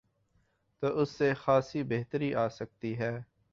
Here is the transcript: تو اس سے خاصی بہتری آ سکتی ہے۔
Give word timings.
تو 0.83 0.99
اس 1.01 1.09
سے 1.09 1.33
خاصی 1.33 1.83
بہتری 1.83 2.33
آ 2.35 2.47
سکتی 2.49 2.97
ہے۔ 2.99 3.17